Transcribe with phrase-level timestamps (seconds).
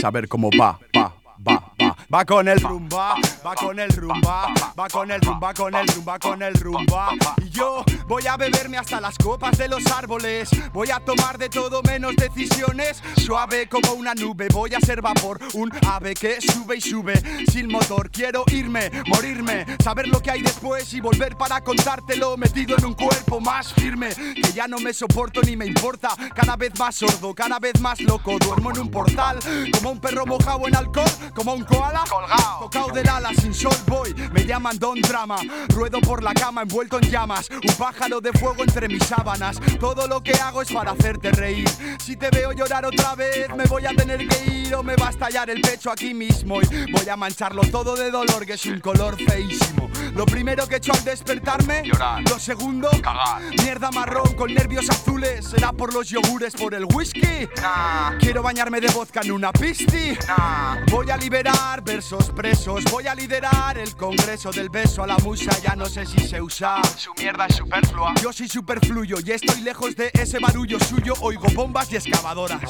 [0.00, 1.67] saber cómo va, va, va,
[2.12, 2.24] va.
[2.28, 3.14] Con el rumba,
[3.46, 7.08] va con el rumba, va con el rumba, con el rumba, con el rumba.
[7.42, 10.50] Y yo voy a beberme hasta las copas de los árboles.
[10.74, 13.02] Voy a tomar de todo menos decisiones.
[13.16, 15.40] Suave como una nube, voy a ser vapor.
[15.54, 17.14] Un ave que sube y sube
[17.50, 18.10] sin motor.
[18.10, 22.36] Quiero irme, morirme, saber lo que hay después y volver para contártelo.
[22.36, 26.10] Metido en un cuerpo más firme, que ya no me soporto ni me importa.
[26.34, 28.38] Cada vez más sordo, cada vez más loco.
[28.38, 29.38] Duermo en un portal,
[29.72, 32.60] como un perro mojado en alcohol, como un koala colgado.
[32.60, 35.38] Tocado del ala sin sol voy, me llaman Don Drama.
[35.68, 39.58] Ruedo por la cama envuelto en llamas, un pájaro de fuego entre mis sábanas.
[39.80, 41.68] Todo lo que hago es para hacerte reír.
[41.98, 45.08] Si te veo llorar otra vez, me voy a tener que ir o me va
[45.08, 46.60] a estallar el pecho aquí mismo.
[46.60, 49.87] Y voy a mancharlo todo de dolor, que es un color feísimo.
[50.14, 52.22] Lo primero que he hecho al despertarme, Llorar.
[52.28, 53.42] Lo segundo, Cagar.
[53.62, 55.44] mierda marrón con nervios azules.
[55.46, 57.48] ¿Será por los yogures, por el whisky?
[57.60, 60.16] Nah, Quiero bañarme de vodka en una pisti.
[60.26, 60.76] nah.
[60.90, 65.50] Voy a liberar versos presos, voy a liderar el congreso del beso a la musa,
[65.62, 66.80] ya no sé si se usa.
[66.96, 68.14] Su mierda es superflua.
[68.22, 72.60] Yo soy superfluyo y estoy lejos de ese barullo suyo, oigo bombas y excavadoras.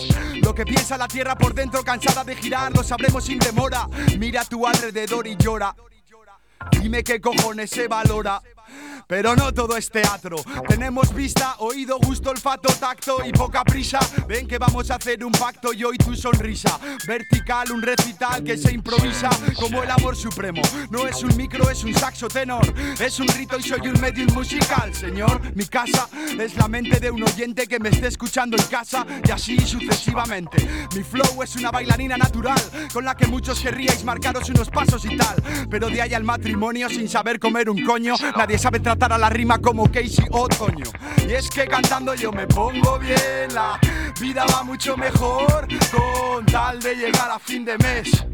[0.43, 3.89] Lo que piensa la tierra por dentro, cansada de girar, lo sabremos sin demora.
[4.19, 5.75] Mira a tu alrededor y llora.
[6.73, 8.43] Dime qué cojones se valora.
[9.07, 10.37] Pero no todo es teatro.
[10.69, 13.99] Tenemos vista, oído, gusto, olfato, tacto y poca prisa.
[14.27, 16.79] Ven que vamos a hacer un pacto y hoy tu sonrisa.
[17.07, 20.63] Vertical, un recital que se improvisa como el amor supremo.
[20.91, 22.67] No es un micro, es un saxo tenor.
[22.99, 25.41] Es un rito y soy un medium musical, señor.
[25.55, 29.31] Mi casa es la mente de un oyente que me esté escuchando en casa y
[29.31, 30.89] así sucesivamente.
[30.95, 32.61] Mi flow es una bailarina natural
[32.93, 35.37] con la que muchos querríais marcaros unos pasos y tal.
[35.71, 39.29] Pero de ahí al matrimonio sin saber comer un coño, nadie sabe tratar a la
[39.29, 40.87] rima como Casey Otoño.
[41.27, 43.79] Y es que cantando yo me pongo bien, la
[44.19, 48.25] vida va mucho mejor con tal de llegar a fin de mes.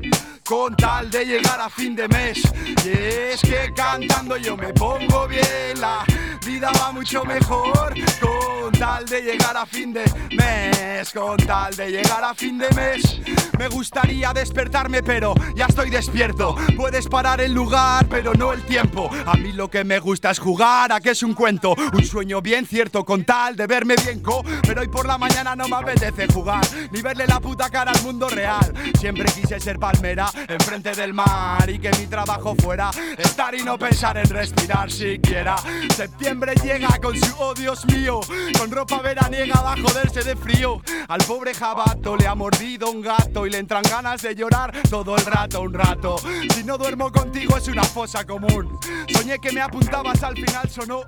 [0.47, 2.43] Con tal de llegar a fin de mes.
[2.85, 6.05] Y es que cantando yo me pongo bien, la
[6.45, 10.05] vida va mucho mejor con tal de llegar a fin de
[10.37, 11.11] mes.
[11.15, 13.21] Con tal de llegar a fin de mes.
[13.59, 16.57] Me gustaría despertarme, pero ya estoy despierto.
[16.77, 19.09] Puedes parar el lugar, pero no el tiempo.
[19.25, 21.75] A mí lo que me gusta es jugar a que es un cuento.
[21.93, 24.45] Un sueño bien cierto con tal de verme bien co.
[24.67, 28.03] Pero hoy por la mañana no me apetece jugar, ni verle la puta cara al
[28.03, 28.75] mundo real.
[28.99, 33.79] Siempre quise ser palmera enfrente del mar y que mi trabajo fuera estar y no
[33.79, 35.57] pensar en respirar siquiera.
[35.95, 38.21] Septiembre llega con su oh Dios mío,
[38.59, 40.81] con ropa veraniega va a joderse de frío.
[41.09, 45.17] Al pobre jabato le ha mordido un gato y le entran ganas de llorar todo
[45.17, 46.17] el rato, un rato.
[46.55, 48.79] Si no duermo contigo es una fosa común.
[49.09, 51.03] Soñé que me apuntabas al final sonó.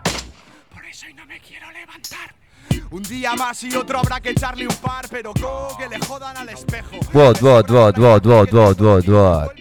[0.72, 2.45] Por eso hoy no me quiero levantar.
[2.90, 6.48] Un día más y otro habrá que echarle un par, pero que le jodan al
[6.48, 6.96] espejo.
[7.12, 9.52] Bot, bot, bot, bot, bot, bot, bot, bot.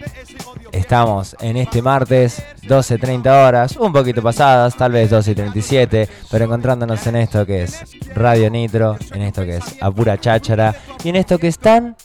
[0.72, 7.16] Estamos en este martes, 12.30 horas, un poquito pasadas, tal vez 12.37, pero encontrándonos en
[7.16, 7.82] esto que es
[8.14, 11.96] Radio Nitro, en esto que es a pura cháchara, y en esto que es tan,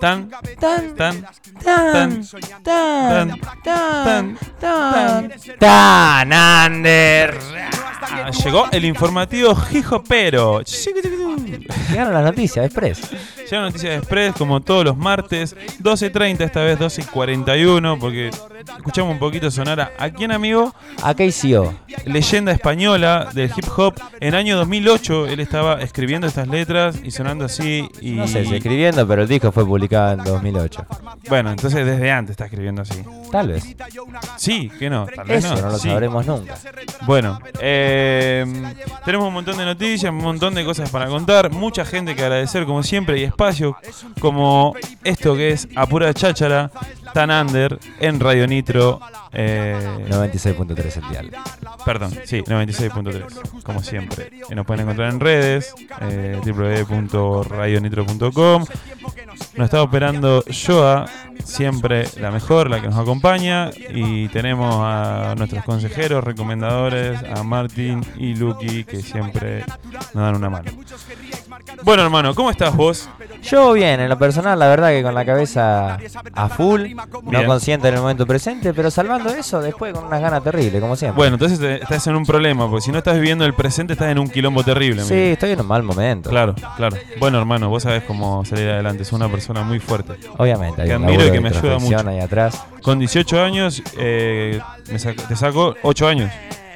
[0.00, 0.28] Tan,
[0.60, 1.26] tan, tan,
[1.64, 2.26] tan, tan,
[2.62, 6.32] tan, tan, tan, tan.
[8.02, 10.62] Ah, llegó el informativo Hijopero.
[11.90, 13.00] Llegaron las noticias, Express.
[13.50, 18.30] Llega Noticias Express como todos los martes, 12.30, esta vez 12.41, porque
[18.76, 20.74] escuchamos un poquito sonar a, ¿a quién amigo?
[21.02, 21.74] A KCO.
[22.06, 23.94] Leyenda española del hip hop.
[24.20, 27.88] En año 2008 él estaba escribiendo estas letras y sonando así.
[28.00, 28.12] Y...
[28.12, 30.86] No sé si escribiendo, pero el disco fue publicado en 2008.
[31.28, 33.02] Bueno, entonces desde antes está escribiendo así.
[33.30, 33.64] Tal vez.
[34.36, 35.88] Sí, que no, tal vez Eso no lo sí.
[35.88, 36.56] sabremos nunca.
[37.02, 37.91] Bueno, eh,
[39.04, 42.64] tenemos un montón de noticias, un montón de cosas para contar, mucha gente que agradecer
[42.64, 43.76] como siempre y espacio
[44.20, 46.70] como esto que es a pura cháchara,
[47.12, 49.00] tan under en Radio Nitro.
[49.32, 51.30] eh, 96.3 el dial.
[51.84, 54.30] Perdón, sí, 96.3, como siempre.
[54.50, 58.64] Y nos pueden encontrar en redes, eh, www.radionitro.com.
[59.56, 61.06] Nos está operando Joa,
[61.44, 63.70] siempre la mejor, la que nos acompaña.
[63.90, 69.64] Y tenemos a nuestros consejeros, recomendadores, a Martín y Lucky, que siempre
[70.14, 70.70] nos dan una mano.
[71.84, 73.08] Bueno, hermano, ¿cómo estás vos?
[73.42, 75.98] Yo bien, en lo personal, la verdad que con la cabeza
[76.34, 76.82] a full,
[77.24, 80.94] no consciente en el momento presente, pero salvando eso después con unas ganas terribles, como
[80.96, 81.16] siempre.
[81.16, 84.10] Bueno, entonces te- estás en un problema, porque si no estás viviendo el presente, estás
[84.10, 85.02] en un quilombo terrible.
[85.02, 85.32] sí, amigo.
[85.32, 86.30] estoy en un mal momento.
[86.30, 86.96] Claro, claro.
[87.18, 89.02] Bueno, hermano, vos sabés cómo salir adelante.
[89.02, 90.14] Es una persona muy fuerte.
[90.38, 92.08] Obviamente, hay Que admiro y que me ayuda mucho.
[92.08, 92.62] ahí atrás.
[92.82, 94.60] Con 18 años, eh,
[94.90, 96.30] me sac- te saco 8 años.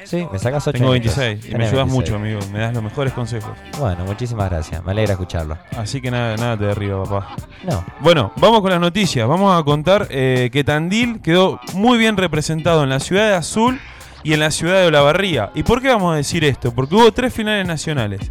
[0.07, 2.39] Sí, me sacas 8 Tengo 26 y me ayudas mucho, amigo.
[2.53, 3.51] Me das los mejores consejos.
[3.77, 4.81] Bueno, muchísimas gracias.
[4.85, 5.57] Me alegra escucharlo.
[5.75, 7.35] Así que nada, nada te derriba, papá.
[7.63, 7.83] No.
[7.99, 9.27] Bueno, vamos con las noticias.
[9.27, 13.81] Vamos a contar eh, que Tandil quedó muy bien representado en la ciudad de Azul
[14.23, 15.51] y en la ciudad de Olavarría.
[15.53, 16.73] ¿Y por qué vamos a decir esto?
[16.73, 18.21] Porque hubo tres finales nacionales.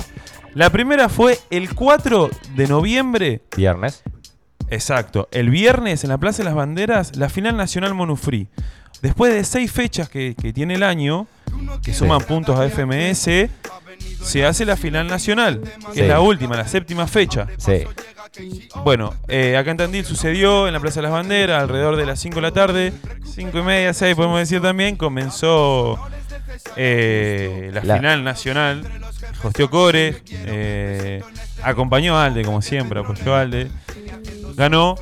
[0.55, 3.43] La primera fue el 4 de noviembre.
[3.55, 4.03] Viernes.
[4.71, 5.29] Exacto.
[5.31, 8.49] El viernes en la Plaza de las Banderas, la final nacional Monufree.
[9.03, 11.27] Después de seis fechas que, que tiene el año,
[11.83, 13.49] que suman puntos a FMS,
[14.23, 16.01] se hace la final nacional, que Sí.
[16.01, 17.47] es la última, la séptima fecha.
[17.59, 17.85] Sí.
[18.85, 22.21] Bueno, eh, acá en Tandil sucedió en la Plaza de las Banderas, alrededor de las
[22.21, 22.93] 5 de la tarde,
[23.35, 25.99] 5 y media, 6 podemos decir también, comenzó
[26.77, 28.87] eh, la, La- final nacional,
[29.43, 31.23] hosteó Core, eh,
[31.63, 33.69] acompañó a Alde como siempre, apoyó a Alde,
[34.55, 34.97] ganó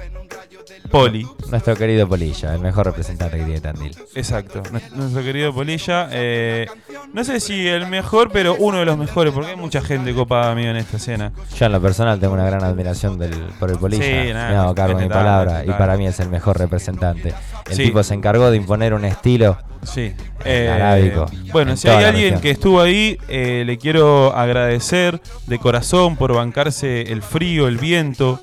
[0.90, 3.96] Poli, Nuestro querido Polilla, el mejor representante que tiene Tandil.
[4.14, 6.66] exacto, nues- nuestro querido Polilla, eh,
[7.12, 10.52] no sé si el mejor, pero uno de los mejores, porque hay mucha gente copada
[10.52, 11.32] amigo en esta escena.
[11.58, 14.04] Yo en lo personal tengo una gran admiración del, por el Polilla.
[14.04, 17.34] Sí, nada, me hago cargo de mi palabra y para mí es el mejor representante.
[17.68, 17.84] El Sí.
[17.84, 19.58] tipo se encargó de imponer un estilo.
[19.82, 20.14] Sí.
[20.44, 26.16] arábico, Bueno, en si hay alguien que estuvo ahí, eh, le quiero agradecer de corazón
[26.16, 28.40] por bancarse el frío, el viento.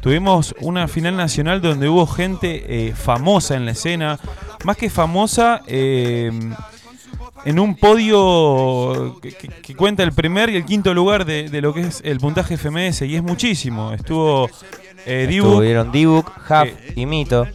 [0.00, 4.18] Tuvimos una final nacional donde hubo gente eh, famosa en la escena,
[4.64, 6.30] más que famosa, eh,
[7.44, 11.80] en un podio que, cuenta el primer y el quinto lugar de, de lo que
[11.82, 13.92] es el puntaje FMS, y es muchísimo.
[13.92, 14.48] Estuvo
[15.06, 17.46] eh, Dibu, Tuvieron Dibuk, Huff Eh, y Mito.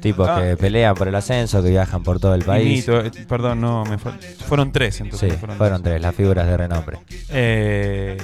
[0.00, 0.40] Tipos ah.
[0.40, 2.86] que pelean por el ascenso, que viajan por todo el país.
[2.86, 4.12] Mito, eh, perdón, no, me fue-
[4.46, 5.34] fueron tres entonces.
[5.40, 6.98] Sí, fueron tres las figuras de renombre.
[7.30, 8.16] Eh,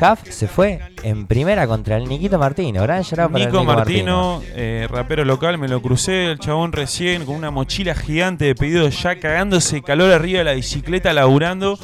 [0.00, 2.82] Huff se fue en primera contra el Niquito Martino.
[2.82, 7.24] Gran llorado para el Nico Martino, eh, rapero local, me lo crucé, el chabón recién
[7.24, 11.78] con una mochila gigante de pedidos ya cagándose de calor arriba de la bicicleta, laburando,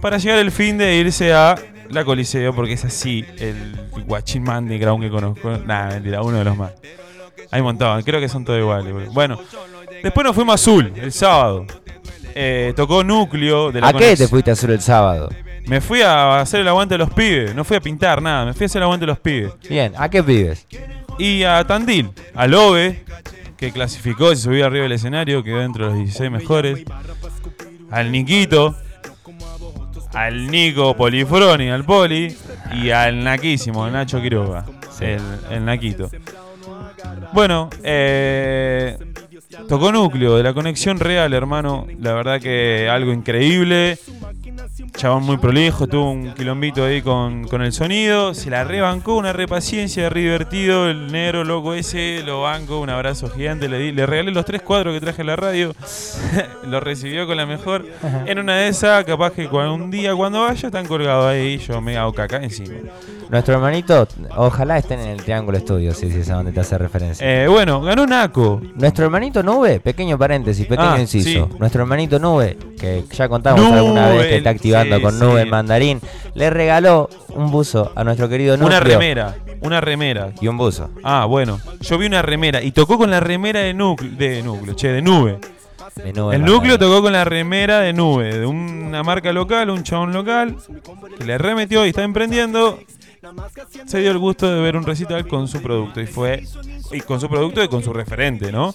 [0.00, 1.56] para llegar el fin de irse a
[1.90, 3.76] la Coliseo, porque es así, el
[4.06, 5.50] guachín más underground que conozco.
[5.58, 6.72] Nada, mentira, uno de los más.
[7.50, 9.12] Hay un montón, creo que son todos iguales.
[9.12, 9.38] Bueno,
[10.02, 11.66] después nos fuimos a Azul, el sábado.
[12.34, 15.30] Eh, tocó Núcleo de la ¿A qué te fuiste a hacer el sábado?
[15.66, 18.54] Me fui a hacer el aguante de los pibes, no fui a pintar nada, me
[18.54, 19.52] fui a hacer el aguante de los pibes.
[19.68, 20.66] Bien, ¿a qué vives?
[21.18, 23.04] Y a Tandil, a Lobe,
[23.56, 26.84] que clasificó, se subió arriba del escenario, quedó dentro de los 16 mejores.
[27.90, 28.74] Al Niquito,
[30.14, 32.36] al Nico Polifroni, al Poli,
[32.72, 34.64] y al Naquísimo, al Nacho Quiroga,
[35.00, 35.20] el,
[35.50, 36.10] el Naquito.
[37.32, 38.96] Bueno, eh,
[39.68, 41.86] tocó núcleo de la conexión real, hermano.
[42.00, 43.98] La verdad que algo increíble.
[44.96, 48.34] Chabón muy prolijo, tuvo un quilombito ahí con, con el sonido.
[48.34, 50.88] Se la rebancó, una repaciencia, re divertido.
[50.88, 53.68] El negro loco ese lo banco, un abrazo gigante.
[53.68, 55.72] Le, di- le regalé los tres cuadros que traje en la radio.
[56.66, 57.86] lo recibió con la mejor.
[58.26, 61.58] En una de esas, capaz que cuando- un día cuando vaya están colgados ahí.
[61.58, 62.74] Yo me hago caca encima.
[63.30, 67.44] Nuestro hermanito, ojalá estén en el Triángulo Estudio, si es a donde te hace referencia.
[67.44, 68.60] Eh, bueno, ganó Naco.
[68.74, 71.28] Nuestro hermanito Nube, pequeño paréntesis, pequeño Ah, inciso.
[71.48, 71.56] sí.
[71.60, 75.40] Nuestro hermanito Nube, que ya contamos Nube, alguna vez que está activando sí, con Nube
[75.40, 75.42] sí.
[75.42, 76.00] en mandarín,
[76.34, 78.78] le regaló un buzo a nuestro querido Núcleo.
[78.78, 79.36] Una remera.
[79.60, 80.32] Una remera.
[80.40, 80.90] Y un buzo.
[81.02, 81.60] Ah, bueno.
[81.80, 85.02] Yo vi una remera y tocó con la remera de núcleo, de núcleo, che, de
[85.02, 85.38] nube.
[85.96, 89.82] de Nube El núcleo tocó con la remera de nube, de una marca local, un
[89.82, 90.56] chabón local,
[91.18, 92.78] que le remetió y está emprendiendo.
[93.84, 96.42] Se dio el gusto de ver un recital con su producto y fue.
[96.92, 98.72] Y con su producto y con su referente, ¿no?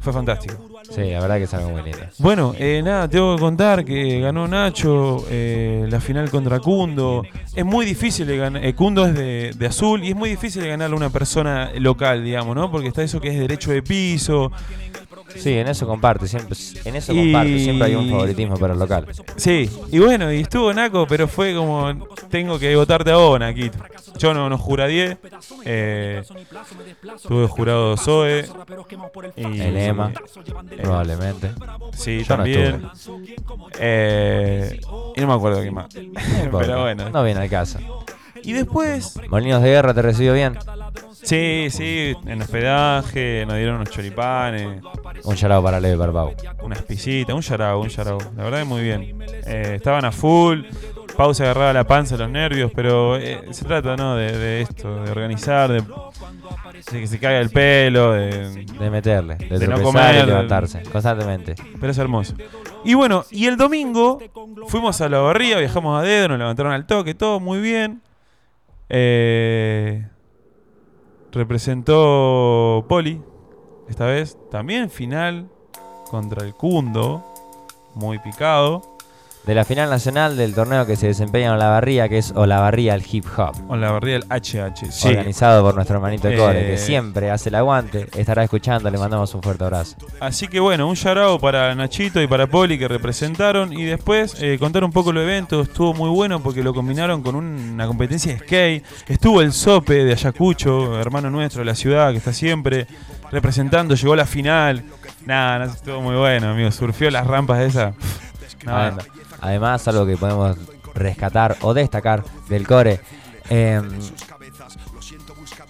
[0.00, 0.69] Fue fantástico.
[0.90, 2.00] Sí, la verdad que es algo muy lindo.
[2.18, 7.22] Bueno, eh, nada, tengo que contar que ganó Nacho eh, la final contra Kundo.
[7.54, 8.64] Es muy difícil de ganar.
[8.64, 11.70] eh, Kundo es de, de azul y es muy difícil de ganarle a una persona
[11.78, 12.70] local, digamos, ¿no?
[12.72, 14.50] Porque está eso que es derecho de piso.
[15.36, 18.78] Sí, en eso comparte, siempre, en eso Y- comparte, siempre hay un favoritismo para el
[18.78, 19.06] local.
[19.36, 21.92] Sí, y bueno, y estuvo Naco, pero fue como,
[22.28, 23.78] tengo que votarte a vos, Naquito.
[24.18, 25.16] Yo no, no juradié,
[25.64, 26.22] eh,
[27.26, 28.44] tuve jurado Zoe,
[29.36, 30.12] y, El EMA,
[30.82, 31.52] probablemente.
[31.96, 32.82] sí, Yo no también,
[33.78, 34.80] eh,
[35.16, 35.86] y no me acuerdo qué más,
[36.52, 37.08] pero bueno.
[37.10, 37.78] No viene al caso.
[38.42, 40.56] Y después, Molinos de Guerra te recibió bien.
[41.22, 44.80] Sí, sí, en hospedaje, nos dieron unos choripanes,
[45.24, 46.34] Un charado para Leve Barbau.
[46.62, 48.18] unas pisitas, un yarao, un yarao.
[48.36, 49.16] La verdad es muy bien.
[49.46, 50.62] Eh, estaban a full.
[51.16, 54.16] Pau se agarraba la panza, los nervios, pero eh, se trata, ¿no?
[54.16, 59.34] De, de esto, de organizar, de, de que se caiga el pelo, de, De meterle,
[59.34, 61.56] de, De no comer, y de- levantarse, constantemente.
[61.78, 62.34] pero es hermoso.
[62.84, 64.18] Y bueno, y el domingo
[64.68, 68.00] fuimos a la barría, viajamos a dedo, nos levantaron al toque, todo muy bien.
[68.88, 70.06] Eh,
[71.32, 73.22] representó Poli,
[73.88, 75.48] esta vez, también final
[76.10, 77.24] contra el Cundo,
[77.94, 78.89] muy picado.
[79.46, 83.02] De la final nacional del torneo que se desempeña en Olavarría, que es Olavarría el
[83.10, 83.54] Hip Hop.
[83.68, 85.08] Olavarría el HH, sí.
[85.08, 86.70] Organizado por nuestro hermanito Core, Eh.
[86.72, 88.06] que siempre hace el aguante.
[88.16, 89.96] Estará escuchando, le mandamos un fuerte abrazo.
[90.20, 93.72] Así que bueno, un yarao para Nachito y para Poli que representaron.
[93.72, 95.62] Y después eh, contar un poco el evento.
[95.62, 98.84] Estuvo muy bueno porque lo combinaron con un- una competencia de skate.
[99.08, 102.86] Estuvo el Sope de Ayacucho, hermano nuestro de la ciudad, que está siempre
[103.32, 103.94] representando.
[103.94, 104.84] Llegó a la final.
[105.26, 106.70] Nada, no, estuvo muy bueno, amigo.
[106.70, 107.94] Surfió las rampas de esa.
[108.66, 108.98] Adem-
[109.40, 110.56] Además, algo que podemos
[110.94, 113.00] rescatar o destacar del core
[113.48, 113.80] eh,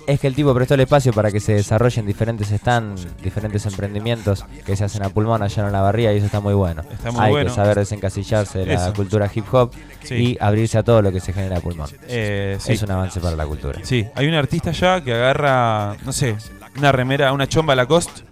[0.06, 4.44] es que el tipo prestó el espacio para que se desarrollen diferentes stands, diferentes emprendimientos
[4.66, 6.82] que se hacen a pulmón allá en la barría y eso está muy bueno.
[6.90, 7.50] Está muy Hay bueno.
[7.50, 8.92] que saber desencasillarse de la Eso.
[8.94, 10.14] cultura hip hop Sí.
[10.14, 11.88] y abrirse a todo lo que se genera a pulmón.
[12.08, 12.72] Eh, sí.
[12.72, 13.80] Es un avance para la cultura.
[13.84, 16.36] Sí, hay un artista ya que agarra, no sé,
[16.76, 18.22] una remera, una chomba Lacoste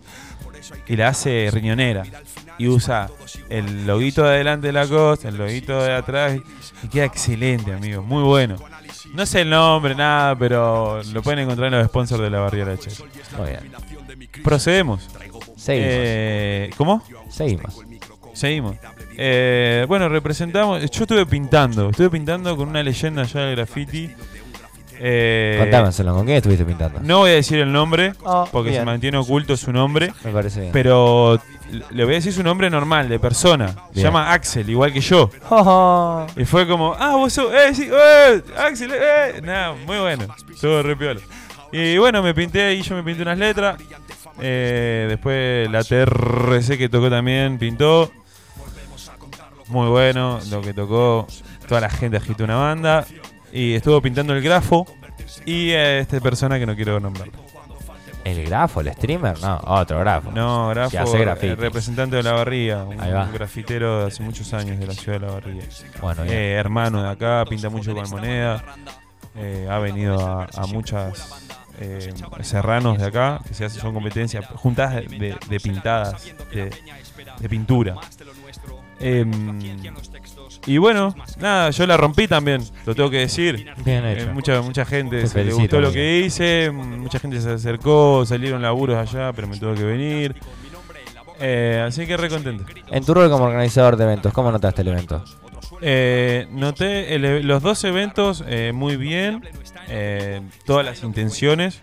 [0.88, 2.03] y la hace riñonera.
[2.59, 3.09] Y usa
[3.49, 6.38] el loguito de adelante de Lacoste, el loguito de atrás
[6.83, 8.57] y queda excelente, amigo, muy bueno.
[9.15, 12.73] No sé el nombre, nada, pero lo pueden encontrar en los sponsors de la barriera
[12.73, 12.91] H.
[13.37, 13.73] Muy bien.
[14.43, 15.09] Procedemos.
[15.57, 15.93] Seguimos.
[15.93, 17.03] Eh, ¿Cómo?
[17.31, 17.75] Seguimos.
[18.35, 18.77] Seguimos.
[19.17, 20.81] Eh, bueno, representamos.
[20.91, 21.91] Yo estuve pintando.
[21.91, 24.11] Estuve pintando con una leyenda allá del graffiti.
[25.00, 27.00] Eh, Contámoselo, ¿con quién estuviste pintando?
[27.02, 28.83] No voy a decir el nombre, Oh, porque bien.
[28.83, 30.12] se mantiene oculto su nombre.
[30.25, 30.73] Me parece bien.
[30.73, 31.40] Pero
[31.90, 33.75] le voy a decir su nombre normal, de persona.
[33.95, 35.31] Se llama Axel, igual que yo.
[35.50, 39.40] Oh, Y fue como, ah, vos sos, eh, sí, eh, Axel, eh.
[39.43, 40.26] Nada, muy bueno.
[40.50, 41.21] Estuvo re piola.
[41.71, 43.76] Y bueno, me pinté ahí, yo me pinté unas letras.
[44.40, 48.11] Eh, después la TRC que tocó también pintó.
[49.69, 51.26] Muy bueno, lo que tocó.
[51.69, 53.05] Toda la gente agitó una banda.
[53.52, 54.87] Y estuvo pintando el grafo.
[55.45, 57.28] Y eh, esta persona que no quiero nombrar.
[58.25, 59.40] ¿El grafo, el streamer?
[59.40, 60.31] No, otro grafo.
[60.33, 61.47] No, Grafo, Que hace graffiti.
[61.52, 63.25] eh, representante de la barría, un, Ahí va.
[63.25, 65.62] un grafitero de hace muchos años de la ciudad de la barría.
[66.02, 66.25] Bueno.
[66.25, 68.62] Eh, hermano de acá, pinta mucho con moneda,
[69.35, 71.43] eh, ha venido a, a muchas
[71.81, 72.12] eh,
[72.43, 76.71] serranos de acá, que se hacen, son competencias juntadas de, de- de pintadas, de,
[77.38, 77.95] de pintura.
[79.00, 79.61] Em,
[80.69, 83.69] y bueno, nada, yo la rompí también, lo tengo que decir.
[83.85, 84.33] Bien Eh, hecho.
[84.33, 88.63] mucha, mucha gente Te se le gustó lo que hice, mucha gente se acercó, salieron
[88.63, 90.35] laburos allá, pero me tuvo que venir.
[91.41, 92.65] Eh, así que re contento.
[92.91, 95.25] En tu rol como organizador de eventos, ¿cómo notaste el evento?
[95.81, 99.45] Eh, noté el e- los dos eventos eh, muy bien,
[99.89, 101.81] eh, todas las intenciones.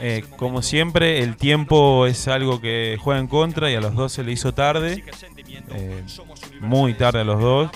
[0.00, 4.12] Eh, como siempre, el tiempo es algo que juega en contra y a los dos
[4.12, 5.04] se le hizo tarde.
[5.74, 6.02] eh,
[6.60, 7.70] muy tarde a los dos.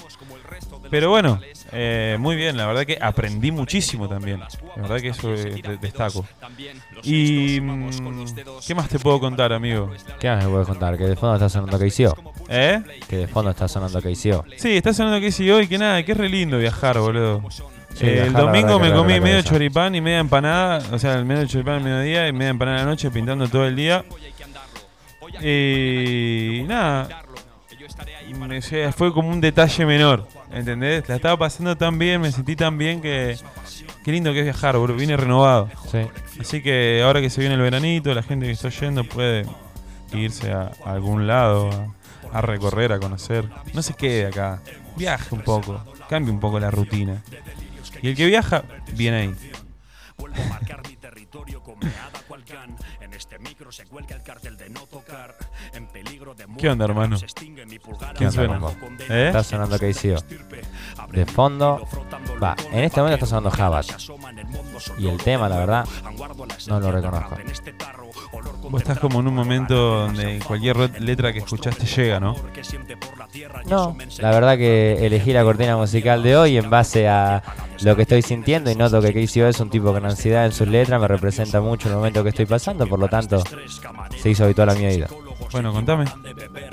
[0.91, 1.41] Pero bueno,
[1.73, 4.41] eh, muy bien, la verdad que aprendí muchísimo también.
[4.77, 6.27] La verdad que eso eh, de- destaco.
[7.03, 8.27] Y mm,
[8.67, 9.91] ¿qué más te puedo contar, amigo?
[10.21, 10.99] ¿Qué más me puedes contar?
[10.99, 12.35] Que de fondo está sonando KCO.
[12.49, 12.83] ¿Eh?
[13.09, 14.45] Que de fondo está sonando KCO.
[14.57, 17.43] Sí, está sonando que sí hoy, que nada, que es re lindo viajar, boludo.
[17.95, 21.25] Sí, Eh, el domingo que me comí medio choripán y media empanada, o sea, el
[21.25, 24.05] medio choripán al mediodía y media empanada a la noche pintando todo el día.
[25.41, 27.23] Y nada,
[28.49, 31.09] me- o sea, fue como un detalle menor, ¿entendés?
[31.09, 33.37] La estaba pasando tan bien, me sentí tan bien que
[34.05, 35.69] qué lindo que es viajar, boludo, vine renovado.
[35.91, 35.99] Sí.
[36.41, 39.47] Así que ahora que se viene el veranito, la gente que está yendo puede
[40.13, 41.71] irse a, a algún lado,
[42.33, 43.49] a, a recorrer, a conocer.
[43.75, 44.61] No se quede acá,
[44.97, 47.23] viaje un poco, cambie un poco la rutina.
[48.03, 49.35] Y el que viaja, viene ahí.
[53.13, 55.37] En este micro se cuelga el cartel de no tocar.
[55.75, 57.19] En peligro de ¿Qué onda, hermano?
[57.19, 58.81] Se extingue mi pulgar ¿Qué onda, abajo hermano?
[58.81, 59.27] con ¿Eh?
[59.27, 61.13] Está sonando KCO.
[61.13, 61.87] De fondo,
[62.43, 63.85] va, en este momento está sonando Jabat.
[64.97, 65.87] Y el tema, la verdad,
[66.69, 67.37] no lo reconozco.
[67.45, 67.75] este
[68.71, 72.35] Vos estás como en un momento donde cualquier letra que escuchaste llega, ¿no?
[73.67, 77.43] No, la verdad que elegí la cortina musical de hoy en base a
[77.85, 80.69] lo que estoy sintiendo y noto que KCO es un tipo con ansiedad en sus
[80.69, 83.43] letras, me representa mucho el momento que estoy pasando, por lo tanto
[84.21, 85.07] se hizo habitual a mi oído.
[85.51, 86.05] Bueno, contame.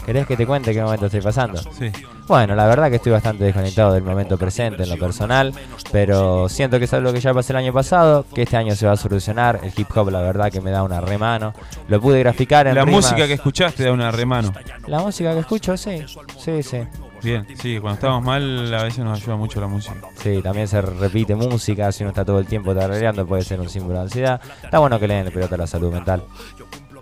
[0.06, 1.62] ¿Querés que te cuente qué momento estoy pasando?
[1.74, 1.92] Sí.
[2.28, 5.54] Bueno, la verdad que estoy bastante desconectado del momento presente en lo personal,
[5.92, 8.86] pero siento que es algo que ya pasé el año pasado, que este año se
[8.86, 9.60] va a solucionar.
[9.64, 11.54] El hip hop, la verdad que me da una remano.
[11.88, 13.04] Lo pude graficar en La rimas.
[13.06, 14.54] música que escuchaste da una remano.
[14.88, 16.06] La música que escucho, sí,
[16.38, 16.78] sí, sí.
[17.24, 19.96] Bien, sí, cuando estamos mal a veces nos ayuda mucho la música.
[20.16, 23.70] Sí, también se repite música, si uno está todo el tiempo tarareando puede ser un
[23.70, 24.42] símbolo de ansiedad.
[24.64, 26.24] Está bueno que le den el pelota a la salud mental.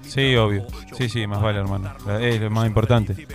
[0.01, 0.65] Sí, obvio.
[0.97, 1.91] Sí, sí, más vale, hermano.
[2.19, 3.27] Es lo más importante.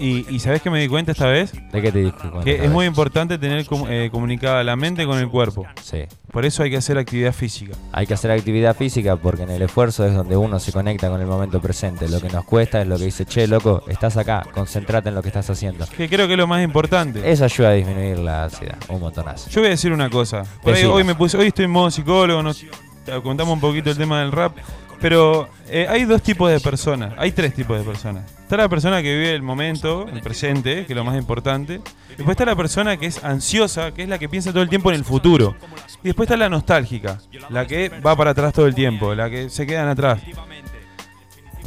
[0.00, 1.52] Y, y ¿sabés qué me di cuenta esta vez?
[1.52, 2.44] ¿De qué te diste cuenta?
[2.44, 5.66] Que es muy importante tener comu- eh, comunicada la mente con el cuerpo.
[5.82, 6.04] Sí.
[6.32, 7.74] Por eso hay que hacer actividad física.
[7.92, 11.20] Hay que hacer actividad física porque en el esfuerzo es donde uno se conecta con
[11.20, 12.08] el momento presente.
[12.08, 15.22] Lo que nos cuesta es lo que dice, che, loco, estás acá, concentrate en lo
[15.22, 15.84] que estás haciendo.
[15.96, 17.30] Que creo que es lo más importante.
[17.30, 19.50] Eso ayuda a disminuir la ansiedad, un montonazo.
[19.50, 20.44] Yo voy a decir una cosa.
[20.62, 22.64] Por ahí hoy me puse, hoy estoy en modo psicólogo, nos
[23.22, 24.56] contamos un poquito el tema del rap.
[25.00, 28.30] Pero eh, hay dos tipos de personas, hay tres tipos de personas.
[28.42, 31.80] Está la persona que vive el momento, el presente, que es lo más importante.
[32.08, 34.90] Después está la persona que es ansiosa, que es la que piensa todo el tiempo
[34.90, 35.56] en el futuro.
[36.02, 39.48] Y después está la nostálgica, la que va para atrás todo el tiempo, la que
[39.48, 40.20] se quedan atrás.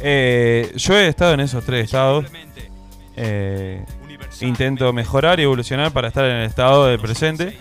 [0.00, 2.26] Eh, yo he estado en esos tres estados.
[3.16, 3.84] Eh,
[4.40, 7.58] intento mejorar y evolucionar para estar en el estado del presente.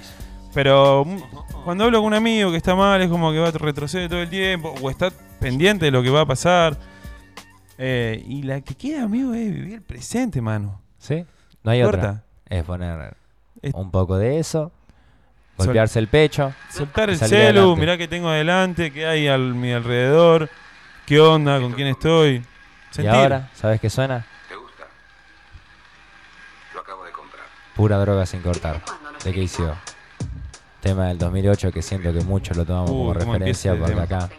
[0.54, 3.52] Pero mm, cuando hablo con un amigo que está mal, es como que va a
[3.52, 6.78] retroceder todo el tiempo o está pendiente de lo que va a pasar.
[7.78, 10.82] Eh, y la que queda, amigo, es vivir el presente, mano.
[10.98, 11.26] ¿Sí?
[11.64, 12.24] No hay otra.
[12.48, 13.16] Es poner
[13.74, 14.72] un poco de eso,
[15.58, 16.54] golpearse el pecho.
[16.70, 17.80] Soltar el celu, adelante.
[17.80, 20.50] mirá qué tengo adelante, qué hay a mi alrededor,
[21.06, 22.46] qué onda, con quién estoy.
[22.98, 24.26] Y ahora, ¿sabes qué suena?
[24.48, 24.84] ¿Te gusta?
[26.76, 27.46] Lo acabo de comprar.
[27.76, 28.82] Pura droga sin cortar.
[29.24, 29.93] De KCO.
[30.84, 34.04] Tema del 2008 que siento que muchos lo tomamos Uh, como referencia porque tema.
[34.04, 34.30] acá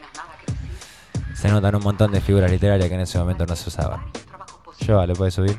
[1.35, 4.03] se notan un montón de figuras literarias que en ese momento no se usaban.
[4.81, 5.59] Yo, ¿le puedes subir?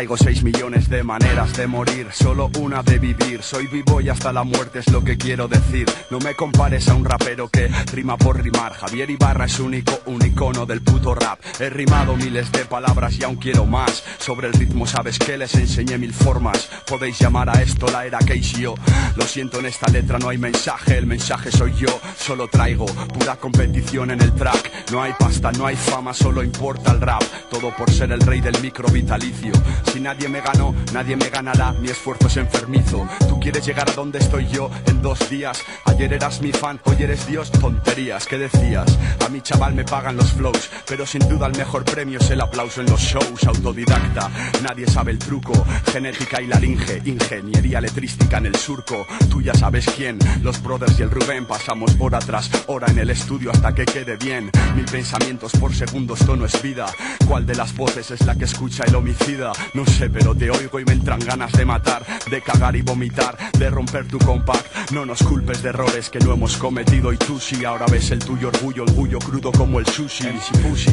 [0.00, 3.42] Traigo 6 millones de maneras de morir, solo una de vivir.
[3.42, 5.84] Soy vivo y hasta la muerte es lo que quiero decir.
[6.08, 8.72] No me compares a un rapero que rima por rimar.
[8.72, 11.38] Javier Ibarra es único, un icono del puto rap.
[11.58, 14.02] He rimado miles de palabras y aún quiero más.
[14.18, 16.70] Sobre el ritmo, sabes que les enseñé mil formas.
[16.86, 18.76] Podéis llamar a esto la era KCO.
[19.16, 22.00] Lo siento, en esta letra no hay mensaje, el mensaje soy yo.
[22.16, 24.90] Solo traigo pura competición en el track.
[24.92, 27.22] No hay pasta, no hay fama, solo importa el rap.
[27.50, 29.52] Todo por ser el rey del micro vitalicio.
[29.92, 31.72] Si nadie me ganó, nadie me ganará.
[31.72, 33.08] Mi esfuerzo es enfermizo.
[33.28, 35.64] Tú quieres llegar a donde estoy yo en dos días.
[35.84, 37.50] Ayer eras mi fan, hoy eres Dios.
[37.50, 38.96] Tonterías, ¿qué decías?
[39.26, 42.40] A mi chaval me pagan los flows, pero sin duda el mejor premio es el
[42.40, 43.44] aplauso en los shows.
[43.44, 44.30] Autodidacta,
[44.62, 45.52] nadie sabe el truco.
[45.92, 49.06] Genética y laringe, ingeniería letrística en el surco.
[49.28, 50.18] Tú ya sabes quién.
[50.42, 54.16] Los brothers y el Rubén pasamos hora tras hora en el estudio hasta que quede
[54.16, 54.52] bien.
[54.76, 56.86] Mil pensamientos por segundo, esto no es vida.
[57.26, 59.50] ¿Cuál de las voces es la que escucha el homicida?
[59.86, 63.70] Sé, pero te oigo y me entran ganas de matar, de cagar y vomitar, de
[63.70, 64.90] romper tu compact.
[64.90, 68.18] No nos culpes de errores que no hemos cometido y tú sí ahora ves el
[68.18, 70.28] tuyo orgullo, orgullo crudo como el sushi.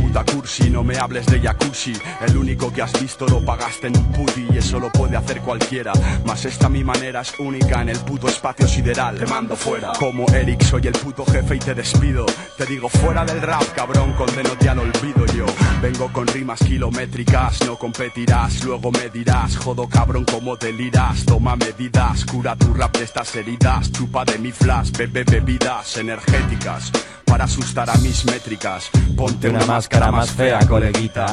[0.02, 1.93] Puta cursi, no me hables de jacuzzi.
[2.26, 5.41] El único que has visto lo pagaste en un puti y eso lo puede hacer
[5.41, 5.93] cualquiera.
[6.26, 9.17] Mas esta mi manera es única en el puto espacio sideral.
[9.17, 9.91] Te mando fuera.
[10.00, 12.26] Como Eric soy el puto jefe y te despido.
[12.58, 15.45] Te digo fuera del rap, cabrón, condénote al olvido yo.
[15.82, 22.23] Vengo con rimas kilométricas, no competirás, luego me dirás, jodo cabrón como deliras, toma medidas,
[22.25, 26.91] cura tu rap de estas heridas, chupa de mi flash, bebe bebidas energéticas.
[27.27, 31.27] Para asustar a mis métricas, ponte una máscara más fea, coleguita.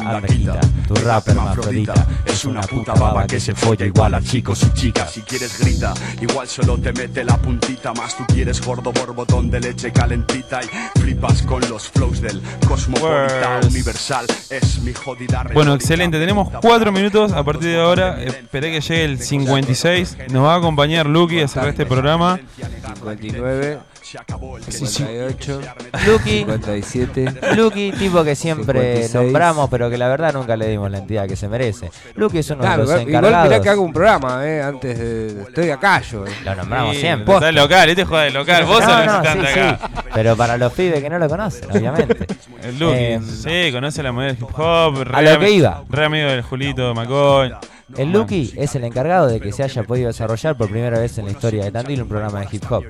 [0.87, 1.93] Tu rap hermafrodita
[2.25, 5.11] es una puta baba que se folla igual a chicos y chicas.
[5.11, 8.15] Si quieres grita, igual solo te mete la puntita más.
[8.17, 13.67] Tú quieres gordo borbotón de leche calentita y flipas con los flows del cosmopolita Words.
[13.67, 14.25] universal.
[14.49, 15.75] Es mi jodida Bueno, retórica.
[15.75, 16.19] excelente.
[16.19, 18.21] Tenemos cuatro minutos a partir de ahora.
[18.21, 20.17] Esperé que llegue el 56.
[20.31, 22.39] Nos va a acompañar Lucky a cerrar este programa.
[22.57, 25.61] 59, Se acabó el que 58,
[26.05, 27.25] Lucky, 57.
[27.55, 29.15] Lucky, tipo que siempre 56.
[29.15, 31.89] nombramos, pero que la verdad nunca le dimos la entidad que se merece.
[32.13, 33.49] Lucky es uno de Claro, los igual, igual encargados.
[33.49, 35.41] mirá que hago un programa, eh, antes de...
[35.41, 36.23] Estoy acá yo.
[36.27, 36.29] eh.
[36.43, 37.51] Lo nombramos Sí, siempre.
[37.51, 38.65] Local, este juega de local.
[38.65, 39.79] Vos No, no, sí, acá.
[39.81, 42.27] sí, pero para los pibes que no lo conocen, obviamente.
[42.61, 42.97] El Lucky.
[43.03, 45.01] Em, sí, conoce la movida del hip hop.
[45.03, 45.83] re a lo que iba.
[45.89, 47.51] Re amigo del Julito McCoy.
[47.97, 51.25] El Lucky es el encargado de que se haya podido desarrollar por primera vez en
[51.25, 52.83] la historia de Tandil un programa de hip hop.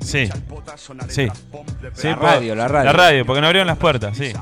[0.00, 0.28] Sí.
[1.08, 1.28] Sí.
[1.94, 2.84] Sí, La radio, la radio.
[2.86, 4.32] La radio, porque no abrieron las puertas, sí.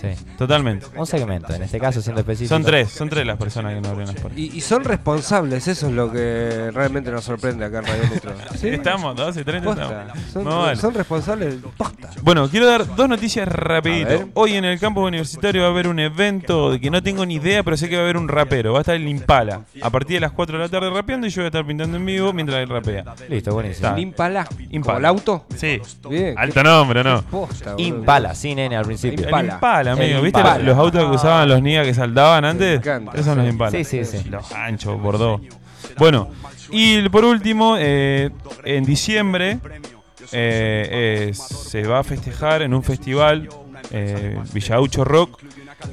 [0.00, 0.08] Sí.
[0.38, 0.86] Totalmente.
[0.96, 2.54] Un segmento, en este caso siendo específico.
[2.54, 4.38] Son tres, son tres las personas que no abrieron las puertas.
[4.38, 8.32] Y, y son responsables, eso es lo que realmente nos sorprende acá en Radio Metro.
[8.56, 8.68] ¿Sí?
[8.68, 9.82] Estamos, 12 y 30 Posta.
[9.82, 10.22] estamos.
[10.32, 10.76] Son, No, vale.
[10.80, 12.10] son responsables posta.
[12.22, 14.28] Bueno, quiero dar dos noticias rapidito.
[14.34, 17.34] Hoy en el campus universitario va a haber un evento de que no tengo ni
[17.34, 18.72] idea, pero sé que va a haber un rapero.
[18.72, 19.64] Va a estar el Impala.
[19.82, 21.96] A partir de las 4 de la tarde rapeando y yo voy a estar pintando
[21.96, 23.04] en vivo mientras él rapea.
[23.28, 23.88] Listo, buenísimo.
[23.88, 24.00] Está.
[24.00, 24.46] Impala.
[24.70, 24.82] Impala.
[24.82, 25.46] ¿Como el auto?
[25.56, 25.80] Sí.
[26.08, 26.34] Bien.
[26.36, 27.22] Alto nombre, ¿no?
[27.22, 27.74] Posta.
[27.78, 29.24] Impala, sin N al principio.
[29.26, 29.48] Impala.
[29.48, 30.18] El Impala, amigo.
[30.18, 30.64] El ¿Viste Impala.
[30.64, 32.80] los autos que usaban los niñas que saltaban antes?
[32.84, 33.72] Esos son los Impalas.
[33.72, 34.28] Sí, sí, sí.
[34.28, 35.42] Los anchos, Bordeaux.
[35.96, 36.28] Bueno,
[36.70, 38.30] y por último, eh,
[38.64, 39.58] en diciembre
[40.32, 43.48] eh, eh, se va a festejar en un festival,
[43.90, 45.40] eh, Villaucho Rock,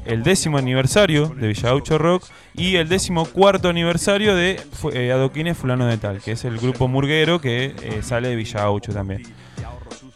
[0.05, 4.59] el décimo aniversario de Villaucho Rock y el décimo cuarto aniversario de
[4.93, 8.93] eh, Adoquines Fulano de Tal, que es el grupo murguero que eh, sale de Villaucho
[8.93, 9.23] también.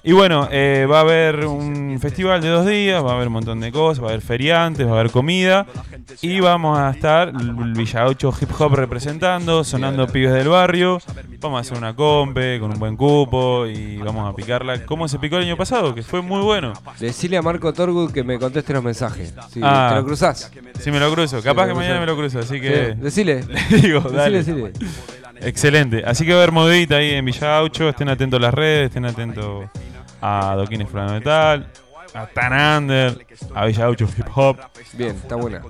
[0.04, 3.34] Y bueno, eh, va a haber un festival de dos días, va a haber un
[3.34, 5.68] montón de cosas, va a haber feriantes, va a haber comida
[6.24, 10.98] y vamos a estar el Villa 8 Hip Hop representando, sonando pibes del barrio.
[11.40, 15.20] Vamos a hacer una compe con un buen cupo y vamos a picarla como se
[15.20, 16.74] picó el año pasado, que fue muy bueno.
[17.00, 19.36] Decile a Marco Torgu que me conteste los mensajes.
[19.52, 19.90] Si Ah.
[19.92, 20.52] te lo cruzás.
[20.80, 23.44] Si me lo cruzo, capaz que mañana me lo cruzo, así Sí, que Decile.
[23.70, 24.38] digo, Decile, dale.
[24.44, 24.72] decile.
[25.42, 26.04] Excelente.
[26.06, 27.90] Así que va a haber modita ahí en Villa Gaucho.
[27.90, 29.66] Estén atentos a las redes, estén atentos
[30.22, 31.68] a Doquines Fulano de Tal,
[32.14, 34.58] a Tan Under, a Villa Hip Hop.
[34.94, 35.62] Bien, está buena.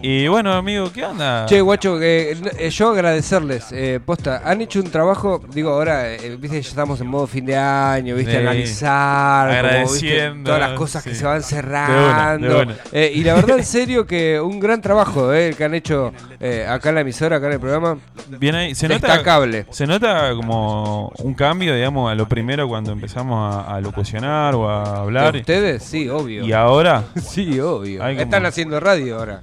[0.00, 1.44] Y bueno, amigo, ¿qué onda?
[1.46, 6.36] Che, guacho, eh, eh, yo agradecerles, eh, posta, han hecho un trabajo, digo, ahora, eh,
[6.38, 8.36] viste, ya estamos en modo fin de año, viste, Sí.
[8.36, 11.10] analizar, como, viste, Agradeciendo, todas las cosas sí.
[11.10, 12.64] que se van De cerrando.
[12.64, 12.74] de.
[12.92, 16.12] Eh, y la verdad, en serio, que un gran trabajo eh, el que han hecho
[16.38, 17.98] eh, acá en la emisora, acá en el programa.
[18.38, 18.74] Bien ahí.
[18.76, 19.66] Se nota, Destacable.
[19.70, 24.68] se nota como un cambio, digamos, a lo primero cuando empezamos a, a locucionar o
[24.68, 25.34] a hablar.
[25.34, 25.82] ¿Ustedes?
[25.82, 26.44] Sí, obvio.
[26.44, 28.06] Y ahora, Sí, obvio.
[28.06, 29.40] Están haciendo radio ahora.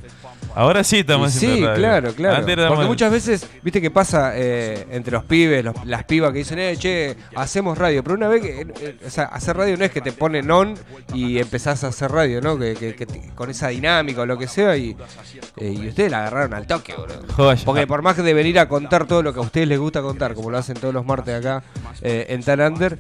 [0.56, 1.80] Ahora sí estamos Sí, haciendo radio.
[1.80, 2.36] claro, claro.
[2.38, 6.40] Antes Porque muchas veces, viste que pasa eh, entre los pibes, los- las pibas que
[6.40, 8.04] dicen, eh, che, hacemos radio.
[8.04, 10.50] Pero una vez que, eh, eh, o sea, hacer radio no es que te ponen
[10.52, 10.76] on
[11.14, 12.58] y empezás a hacer radio, ¿no?
[12.58, 14.78] Que, que- que te- con esa dinámica o lo que sea.
[14.78, 14.96] Y,
[15.58, 17.22] eh, y ustedes la agarraron al toque, boludo.
[17.36, 17.62] Joya.
[17.66, 20.02] Porque por más que de venir a contar todo lo que a ustedes les gusta
[20.02, 21.64] contar, como lo hacen todos los martes acá
[22.02, 22.98] eh, en Tan Under,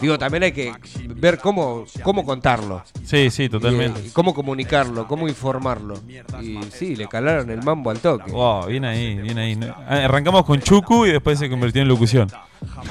[0.00, 0.72] digo, también hay que
[1.16, 2.82] ver cómo, cómo contarlo.
[3.04, 4.00] Sí, sí, Y, totalmente.
[4.00, 5.94] eh, cómo comunicarlo, cómo informarlo.
[6.40, 8.30] Y sí, le calaron el mambo al toque.
[8.30, 9.58] Wow, bien ahí, bien ahí.
[9.88, 12.28] Ah, Arrancamos con Chuku y después se convirtió en locución.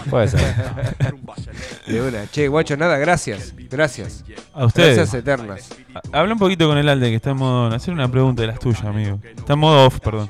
[0.09, 0.41] Puede ser.
[1.87, 2.27] De una.
[2.29, 3.53] Che, guacho, nada, gracias.
[3.69, 4.23] Gracias.
[4.53, 4.95] A ustedes.
[4.97, 5.69] Gracias eternas.
[5.93, 7.73] Ha- Habla un poquito con el Alde, que está en modo.
[7.73, 9.19] Hacer una pregunta de las tuyas, amigo.
[9.35, 10.29] Está en modo off, perdón.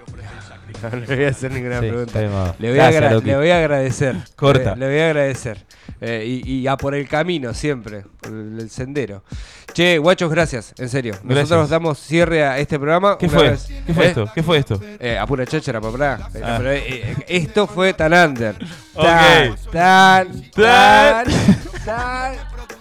[0.82, 2.20] No le voy a hacer ninguna Sí, pregunta.
[2.22, 2.28] Le
[2.70, 3.28] voy, Gracias, a agra- Loki.
[3.28, 4.16] le voy a agradecer.
[4.36, 4.76] Corta.
[4.76, 5.66] Le, le voy a agradecer.
[6.02, 9.24] Eh, y, y a por el camino siempre, por el, el sendero.
[9.74, 11.14] Che, guachos, gracias, en serio.
[11.24, 11.70] Nosotros Gracias.
[11.70, 13.18] damos cierre a este programa.
[13.18, 13.50] ¿Qué fue?
[13.52, 14.08] vez- ¿Qué fue ¿Eh?
[14.10, 14.32] esto?
[14.34, 14.82] ¿Qué fue esto?
[15.00, 16.30] Eh, a pura cháchara, papá.
[16.44, 16.60] Ah.
[16.64, 18.56] eh, esto fue Tan Under.
[18.96, 19.06] Ok.
[19.06, 21.26] Tan, tan, Tan.
[21.86, 22.36] tan,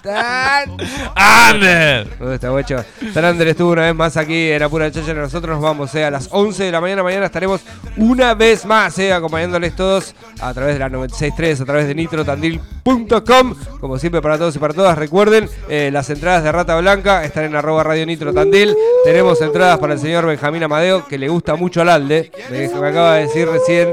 [0.07, 0.77] tan.
[1.14, 2.19] ¡Ander!
[2.19, 2.85] ¿Dónde está, guacho?
[3.12, 5.21] Tan Under estuvo una vez más aquí en Apura Cháchara.
[5.21, 7.03] Nosotros nos vamos eh, a las 11 de la mañana.
[7.03, 7.61] Mañana estaremos
[7.97, 13.55] una vez más eh, acompañándoles todos a través de la 96.3, a través de nitrotandil.com.
[13.81, 17.45] Como siempre, para todos y para todas, recuerden eh, las entradas de Rata Blanca están
[17.45, 18.75] en arroba Radio Nitro Tandil.
[19.05, 22.31] Tenemos entradas para el señor Benjamín Amadeo, que le gusta mucho al Alde.
[22.51, 23.92] Me, me acaba de decir recién.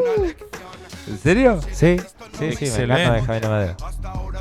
[1.07, 1.59] ¿En serio?
[1.71, 2.05] Sí, sí,
[2.37, 3.03] sí, me Excelente.
[3.03, 3.75] encanta de Javier Amadeo.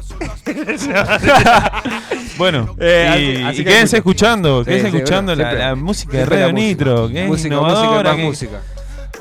[2.39, 6.53] Bueno, Eh, y, así- así y que quédense escuchando, quédense escuchando la, música de Radio.
[6.53, 7.87] Nitro, que es Música, innovadora.
[7.87, 8.61] música, más que- música.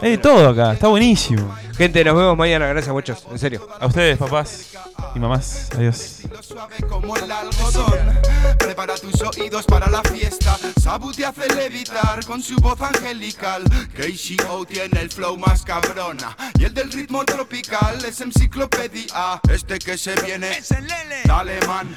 [0.01, 1.55] Hay de todo acá, está buenísimo.
[1.77, 2.65] Gente, nos vemos mañana.
[2.67, 3.27] Gracias, muchachos.
[3.31, 3.67] En serio.
[3.79, 4.71] A ustedes, papás
[5.13, 6.21] y mamás, adiós.
[6.89, 8.19] Como el algodón.
[8.57, 10.57] Prepara tus oídos para la fiesta.
[10.81, 13.63] Sabu te hace levitar con su voz angelical.
[13.95, 16.35] KCO tiene el flow más cabrona.
[16.57, 19.39] Y el del ritmo tropical es enciclopedia.
[19.51, 20.87] Este que se viene es el.
[21.25, 21.95] Dale, man.